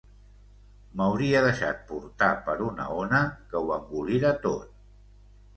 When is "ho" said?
3.67-3.71